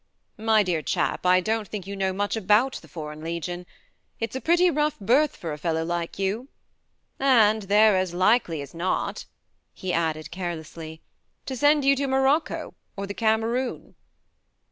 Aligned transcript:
"My 0.39 0.63
dear 0.63 0.81
chap, 0.81 1.27
I 1.27 1.41
don't 1.41 1.67
think 1.67 1.85
you 1.85 1.95
know 1.95 2.11
much 2.11 2.35
about 2.35 2.77
the 2.81 2.87
Foreign 2.87 3.21
Legion. 3.23 3.67
It's 4.19 4.35
a 4.35 4.41
pretty 4.41 4.71
rough 4.71 4.99
berth 4.99 5.35
for 5.35 5.53
a 5.53 5.59
fellow 5.59 5.85
like 5.85 6.17
you. 6.17 6.47
And 7.19 7.61
they're 7.61 7.95
as 7.95 8.11
likely 8.11 8.63
as 8.63 8.73
not," 8.73 9.25
he 9.75 9.93
added 9.93 10.31
carelessly, 10.31 11.01
"to 11.45 11.55
send 11.55 11.85
you 11.85 11.95
to 11.97 12.07
Morocco 12.07 12.73
or 12.97 13.05
the 13.05 13.13
Cameroon." 13.13 13.93